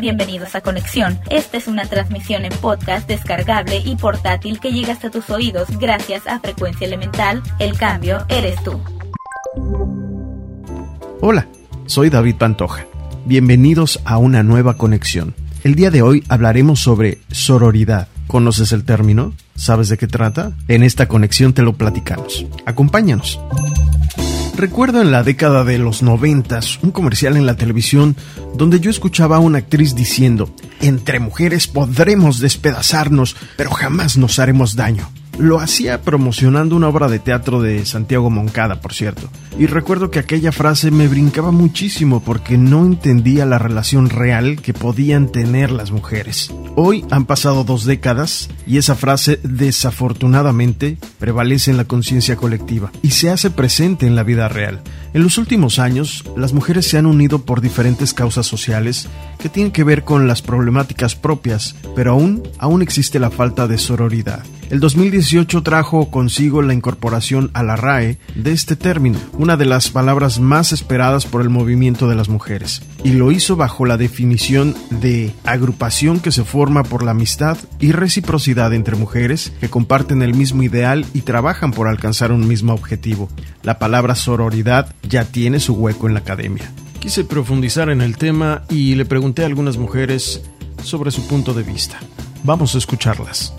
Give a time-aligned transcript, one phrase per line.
[0.00, 1.18] Bienvenidos a Conexión.
[1.28, 6.26] Esta es una transmisión en podcast descargable y portátil que llega hasta tus oídos gracias
[6.28, 7.42] a Frecuencia Elemental.
[7.58, 8.80] El cambio eres tú.
[11.20, 11.48] Hola,
[11.86, 12.86] soy David Pantoja.
[13.24, 15.34] Bienvenidos a una nueva conexión.
[15.64, 18.06] El día de hoy hablaremos sobre sororidad.
[18.28, 19.32] ¿Conoces el término?
[19.56, 20.52] ¿Sabes de qué trata?
[20.68, 22.46] En esta conexión te lo platicamos.
[22.66, 23.40] Acompáñanos.
[24.58, 28.16] Recuerdo en la década de los noventas un comercial en la televisión
[28.56, 34.74] donde yo escuchaba a una actriz diciendo, entre mujeres podremos despedazarnos, pero jamás nos haremos
[34.74, 35.12] daño.
[35.38, 39.30] Lo hacía promocionando una obra de teatro de Santiago Moncada, por cierto.
[39.56, 44.74] Y recuerdo que aquella frase me brincaba muchísimo porque no entendía la relación real que
[44.74, 46.52] podían tener las mujeres.
[46.74, 53.12] Hoy han pasado dos décadas y esa frase desafortunadamente prevalece en la conciencia colectiva y
[53.12, 54.80] se hace presente en la vida real.
[55.14, 59.70] En los últimos años, las mujeres se han unido por diferentes causas sociales que tienen
[59.70, 64.42] que ver con las problemáticas propias, pero aún, aún existe la falta de sororidad.
[64.70, 69.88] El 2018 trajo consigo la incorporación a la RAE de este término, una de las
[69.88, 74.76] palabras más esperadas por el movimiento de las mujeres, y lo hizo bajo la definición
[74.90, 80.34] de agrupación que se forma por la amistad y reciprocidad entre mujeres que comparten el
[80.34, 83.30] mismo ideal y trabajan por alcanzar un mismo objetivo.
[83.62, 86.70] La palabra sororidad ya tiene su hueco en la academia.
[87.00, 90.42] Quise profundizar en el tema y le pregunté a algunas mujeres
[90.82, 91.98] sobre su punto de vista.
[92.44, 93.54] Vamos a escucharlas.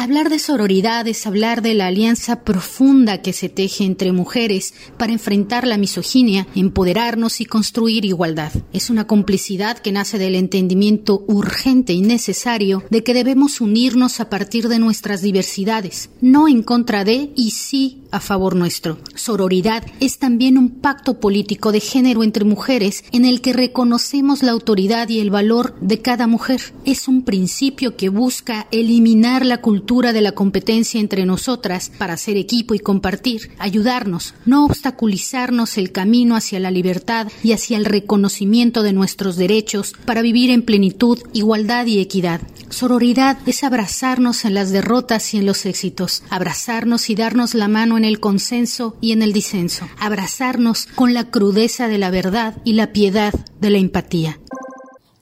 [0.00, 5.12] Hablar de sororidad es hablar de la alianza profunda que se teje entre mujeres para
[5.12, 8.52] enfrentar la misoginia, empoderarnos y construir igualdad.
[8.72, 14.30] Es una complicidad que nace del entendimiento urgente y necesario de que debemos unirnos a
[14.30, 18.98] partir de nuestras diversidades, no en contra de y sí a favor nuestro.
[19.16, 24.52] Sororidad es también un pacto político de género entre mujeres en el que reconocemos la
[24.52, 26.72] autoridad y el valor de cada mujer.
[26.84, 32.36] Es un principio que busca eliminar la cultura de la competencia entre nosotras para ser
[32.36, 38.82] equipo y compartir, ayudarnos, no obstaculizarnos el camino hacia la libertad y hacia el reconocimiento
[38.82, 42.42] de nuestros derechos para vivir en plenitud, igualdad y equidad.
[42.68, 47.96] Sororidad es abrazarnos en las derrotas y en los éxitos, abrazarnos y darnos la mano
[47.96, 52.74] en el consenso y en el disenso, abrazarnos con la crudeza de la verdad y
[52.74, 54.38] la piedad de la empatía.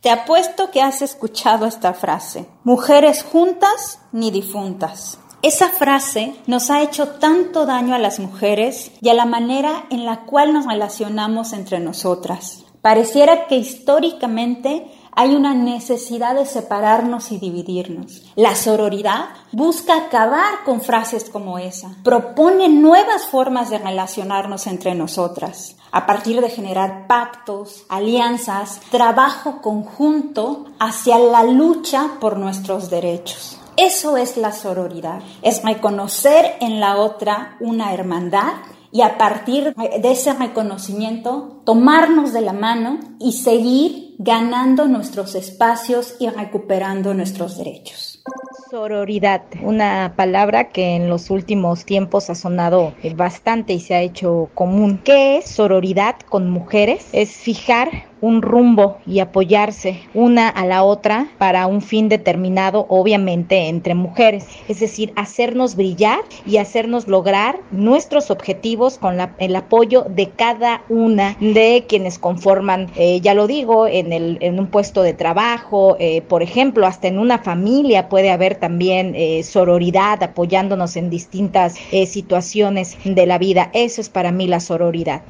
[0.00, 5.18] Te apuesto que has escuchado esta frase, mujeres juntas ni difuntas.
[5.42, 10.04] Esa frase nos ha hecho tanto daño a las mujeres y a la manera en
[10.04, 12.64] la cual nos relacionamos entre nosotras.
[12.80, 14.86] Pareciera que históricamente
[15.18, 18.22] hay una necesidad de separarnos y dividirnos.
[18.36, 25.74] La sororidad busca acabar con frases como esa, propone nuevas formas de relacionarnos entre nosotras,
[25.90, 33.58] a partir de generar pactos, alianzas, trabajo conjunto hacia la lucha por nuestros derechos.
[33.76, 38.52] Eso es la sororidad, es reconocer en la otra una hermandad
[38.90, 46.16] y a partir de ese reconocimiento tomarnos de la mano y seguir ganando nuestros espacios
[46.18, 48.22] y recuperando nuestros derechos.
[48.70, 54.50] Sororidad, una palabra que en los últimos tiempos ha sonado bastante y se ha hecho
[54.54, 55.00] común.
[55.04, 57.08] ¿Qué es sororidad con mujeres?
[57.12, 63.68] Es fijar un rumbo y apoyarse una a la otra para un fin determinado, obviamente
[63.68, 64.46] entre mujeres.
[64.68, 71.36] Es decir, hacernos brillar y hacernos lograr nuestros objetivos con el apoyo de cada una
[71.40, 76.22] de quienes conforman, eh, ya lo digo, en, el, en un puesto de trabajo, eh,
[76.22, 81.74] por ejemplo, hasta en una familia puede haber también eh, sororidad apoyándonos en distintas
[82.06, 83.70] situaciones de la vida.
[83.72, 85.22] Eso es para mí la sororidad.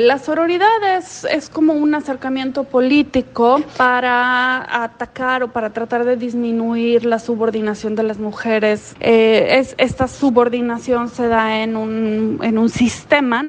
[0.00, 7.04] La sororidad es, es, como un acercamiento político para atacar o para tratar de disminuir
[7.04, 8.96] la subordinación de las mujeres.
[8.98, 13.46] Eh, es, esta subordinación se da en un, en un sistema.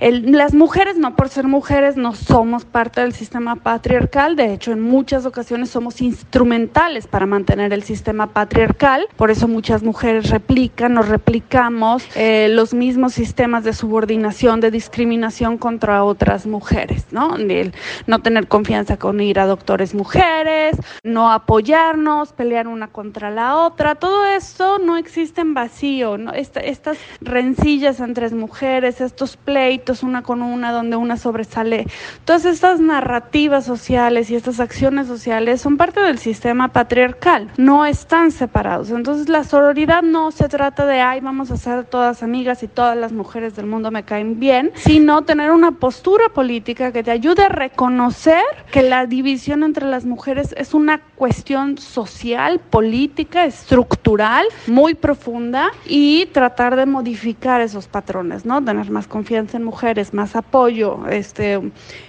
[0.00, 4.36] las mujeres, no por ser mujeres, no somos parte del sistema patriarcal.
[4.36, 9.06] De hecho, en muchas ocasiones somos instrumentales para mantener el sistema patriarcal.
[9.16, 15.58] Por eso muchas mujeres replican o replicamos eh, los mismos sistemas de subordinación, de discriminación
[15.58, 17.36] contra a otras mujeres, ¿no?
[17.36, 17.74] El
[18.06, 23.94] no tener confianza con ir a doctores mujeres, no apoyarnos, pelear una contra la otra,
[23.94, 26.32] todo eso no existe en vacío, ¿no?
[26.32, 31.86] estas rencillas entre mujeres, estos pleitos una con una donde una sobresale,
[32.24, 38.30] todas estas narrativas sociales y estas acciones sociales son parte del sistema patriarcal, no están
[38.30, 38.90] separados.
[38.90, 42.96] Entonces la sororidad no se trata de, ay, vamos a ser todas amigas y todas
[42.96, 47.44] las mujeres del mundo me caen bien, sino tener una postura política que te ayude
[47.44, 54.94] a reconocer que la división entre las mujeres es una cuestión social, política, estructural, muy
[54.94, 58.62] profunda y tratar de modificar esos patrones, ¿no?
[58.62, 61.60] Tener más confianza en mujeres, más apoyo, este,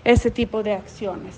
[0.04, 1.36] ese tipo de acciones.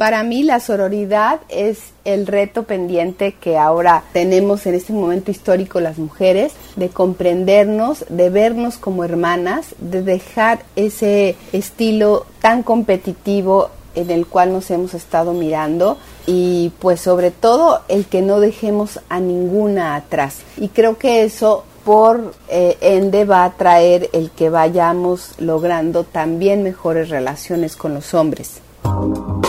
[0.00, 5.78] Para mí la sororidad es el reto pendiente que ahora tenemos en este momento histórico
[5.78, 14.10] las mujeres, de comprendernos, de vernos como hermanas, de dejar ese estilo tan competitivo en
[14.10, 19.20] el cual nos hemos estado mirando y pues sobre todo el que no dejemos a
[19.20, 20.38] ninguna atrás.
[20.56, 26.62] Y creo que eso por eh, ende va a traer el que vayamos logrando también
[26.62, 28.62] mejores relaciones con los hombres.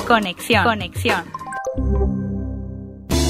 [0.07, 0.63] Conexión.
[0.63, 1.23] Conexión.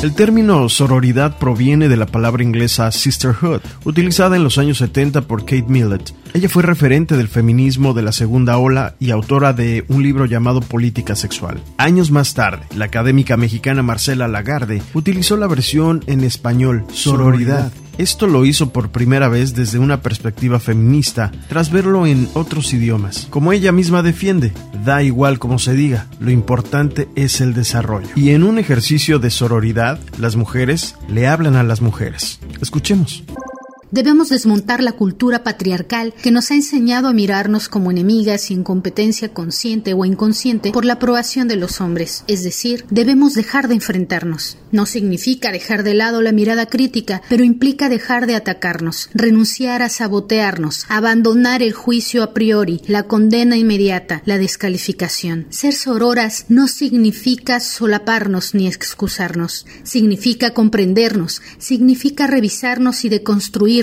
[0.01, 5.41] El término sororidad proviene de la palabra inglesa sisterhood, utilizada en los años 70 por
[5.41, 6.15] Kate Millett.
[6.33, 10.61] Ella fue referente del feminismo de la segunda ola y autora de un libro llamado
[10.61, 11.61] Política Sexual.
[11.77, 17.71] Años más tarde, la académica mexicana Marcela Lagarde utilizó la versión en español sororidad
[18.01, 23.27] esto lo hizo por primera vez desde una perspectiva feminista, tras verlo en otros idiomas.
[23.29, 24.53] Como ella misma defiende,
[24.83, 28.09] da igual como se diga, lo importante es el desarrollo.
[28.15, 32.39] Y en un ejercicio de sororidad, las mujeres le hablan a las mujeres.
[32.59, 33.23] Escuchemos.
[33.91, 38.63] Debemos desmontar la cultura patriarcal que nos ha enseñado a mirarnos como enemigas y en
[38.63, 42.23] competencia consciente o inconsciente por la aprobación de los hombres.
[42.27, 44.57] Es decir, debemos dejar de enfrentarnos.
[44.71, 49.89] No significa dejar de lado la mirada crítica, pero implica dejar de atacarnos, renunciar a
[49.89, 55.47] sabotearnos, abandonar el juicio a priori, la condena inmediata, la descalificación.
[55.49, 63.80] Ser sororas no significa solaparnos ni excusarnos, significa comprendernos, significa revisarnos y deconstruir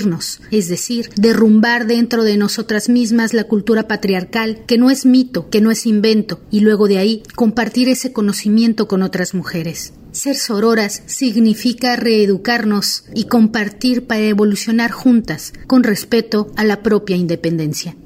[0.50, 5.60] es decir, derrumbar dentro de nosotras mismas la cultura patriarcal, que no es mito, que
[5.60, 9.92] no es invento, y luego de ahí compartir ese conocimiento con otras mujeres.
[10.12, 17.96] Ser sororas significa reeducarnos y compartir para evolucionar juntas, con respeto a la propia independencia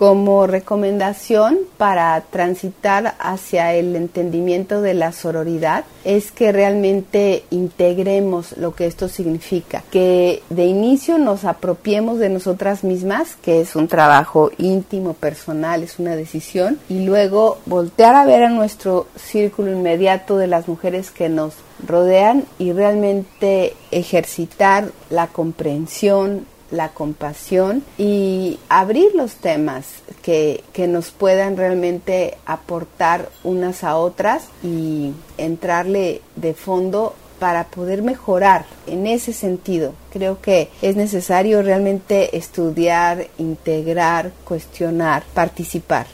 [0.00, 8.74] como recomendación para transitar hacia el entendimiento de la sororidad es que realmente integremos lo
[8.74, 14.50] que esto significa, que de inicio nos apropiemos de nosotras mismas, que es un trabajo
[14.56, 20.46] íntimo, personal, es una decisión, y luego voltear a ver a nuestro círculo inmediato de
[20.46, 21.52] las mujeres que nos
[21.86, 29.86] rodean y realmente ejercitar la comprensión, la compasión y abrir los temas
[30.22, 38.02] que, que, nos puedan realmente aportar unas a otras y entrarle de fondo para poder
[38.02, 39.94] mejorar en ese sentido.
[40.12, 46.06] Creo que es necesario realmente estudiar, integrar, cuestionar, participar.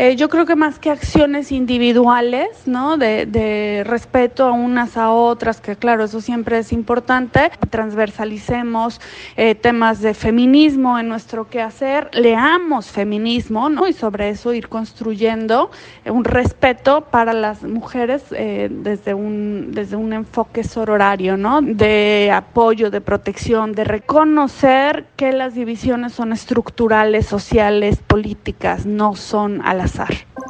[0.00, 2.96] Eh, yo creo que más que acciones individuales, ¿no?
[2.96, 9.00] De, respeto a unas a otras, que claro, eso siempre es importante, transversalicemos
[9.36, 13.88] eh, temas de feminismo en nuestro quehacer, leamos feminismo, ¿no?
[13.88, 15.72] Y sobre eso ir construyendo
[16.04, 21.60] un respeto para las mujeres eh, desde, un, desde un enfoque sororario, ¿no?
[21.60, 29.60] De apoyo, de protección, de reconocer que las divisiones son estructurales, sociales, políticas, no son
[29.66, 30.47] a þar.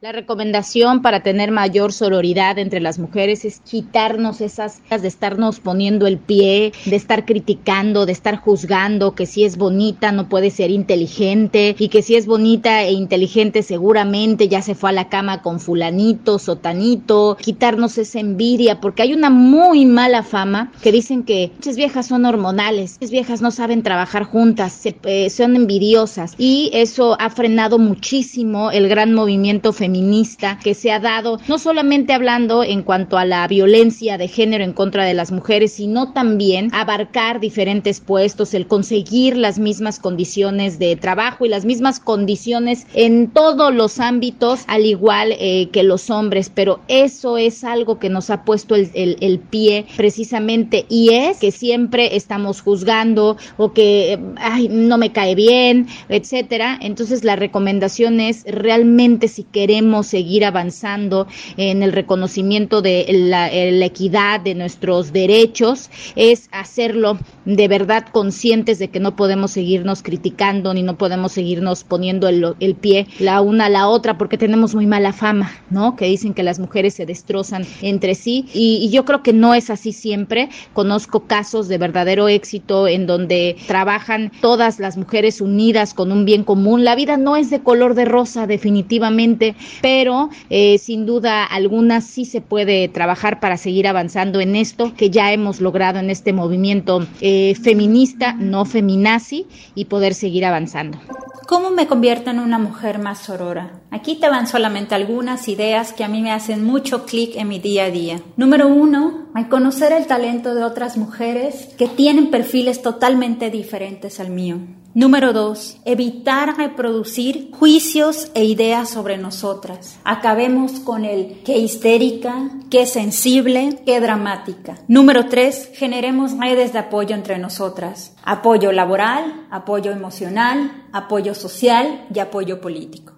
[0.00, 6.06] La recomendación para tener mayor sororidad entre las mujeres es quitarnos esas de estarnos poniendo
[6.06, 10.70] el pie, de estar criticando, de estar juzgando que si es bonita no puede ser
[10.70, 15.42] inteligente y que si es bonita e inteligente seguramente ya se fue a la cama
[15.42, 21.52] con fulanito, sotanito, quitarnos esa envidia porque hay una muy mala fama que dicen que
[21.56, 27.20] muchas viejas son hormonales, muchas viejas no saben trabajar juntas, eh, son envidiosas y eso
[27.20, 32.62] ha frenado muchísimo el gran movimiento femenino feminista que se ha dado, no solamente hablando
[32.62, 37.40] en cuanto a la violencia de género en contra de las mujeres, sino también abarcar
[37.40, 43.74] diferentes puestos, el conseguir las mismas condiciones de trabajo y las mismas condiciones en todos
[43.74, 48.44] los ámbitos, al igual eh, que los hombres, pero eso es algo que nos ha
[48.44, 54.98] puesto el, el pie precisamente y es que siempre estamos juzgando o que ay, no
[54.98, 56.78] me cae bien, etcétera.
[56.80, 63.48] Entonces la recomendación es realmente si queremos queremos seguir avanzando en el reconocimiento de la,
[63.48, 70.02] la equidad de nuestros derechos, es hacerlo de verdad conscientes de que no podemos seguirnos
[70.02, 74.36] criticando ni no podemos seguirnos poniendo el, el pie la una a la otra porque
[74.36, 75.96] tenemos muy mala fama, ¿no?
[75.96, 79.70] Que dicen que las mujeres se destrozan entre sí y yo creo que no es
[79.70, 80.50] así siempre.
[80.74, 86.44] Conozco casos de verdadero éxito en donde trabajan todas las mujeres unidas con un bien
[86.44, 86.84] común.
[86.84, 92.24] La vida no es de color de rosa definitivamente, pero eh, sin duda alguna sí
[92.24, 97.06] se puede trabajar para seguir avanzando en esto que ya hemos logrado en este movimiento
[97.20, 100.98] eh, feminista, no feminazi, y poder seguir avanzando.
[101.46, 103.80] ¿Cómo me convierto en una mujer más sorora?
[103.90, 107.58] Aquí te van solamente algunas ideas que a mí me hacen mucho clic en mi
[107.58, 108.20] día a día.
[108.36, 114.30] Número uno, al conocer el talento de otras mujeres que tienen perfiles totalmente diferentes al
[114.30, 114.58] mío.
[114.92, 120.00] Número dos, evitar reproducir juicios e ideas sobre nosotras.
[120.02, 124.78] Acabemos con el qué histérica, qué sensible, qué dramática.
[124.88, 128.16] Número tres, generemos redes de apoyo entre nosotras.
[128.24, 133.12] Apoyo laboral, apoyo emocional, apoyo social y apoyo político.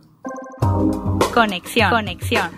[1.33, 1.89] Conexión.
[1.89, 2.51] Conexión.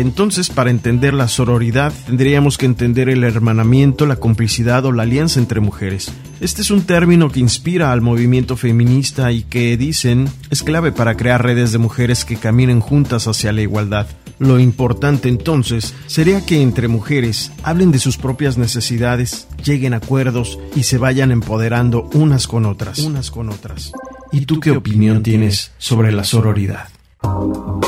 [0.00, 5.38] Entonces, para entender la sororidad, tendríamos que entender el hermanamiento, la complicidad o la alianza
[5.38, 6.10] entre mujeres.
[6.40, 11.18] Este es un término que inspira al movimiento feminista y que, dicen, es clave para
[11.18, 14.06] crear redes de mujeres que caminen juntas hacia la igualdad.
[14.38, 20.58] Lo importante entonces sería que entre mujeres hablen de sus propias necesidades, lleguen a acuerdos
[20.74, 23.92] y se vayan empoderando unas con otras, unas con otras.
[24.32, 26.88] ¿Y tú qué opinión tienes sobre la sororidad?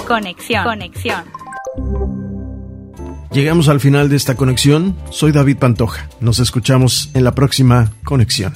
[0.07, 0.64] Conexión.
[0.64, 1.41] Conexión.
[3.33, 4.97] Llegamos al final de esta conexión.
[5.11, 6.09] Soy David Pantoja.
[6.21, 8.52] Nos escuchamos en la próxima conexión.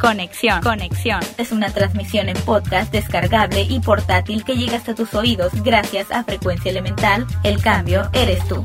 [0.00, 0.62] Conexión.
[0.62, 1.20] Conexión.
[1.38, 6.24] Es una transmisión en podcast descargable y portátil que llega hasta tus oídos gracias a
[6.24, 7.26] Frecuencia Elemental.
[7.42, 8.64] El cambio eres tú.